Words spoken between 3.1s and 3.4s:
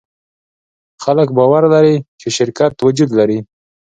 لري.